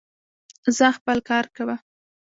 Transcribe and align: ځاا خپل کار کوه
ځاا 0.77 0.89
خپل 0.97 1.17
کار 1.29 1.45
کوه 1.55 1.75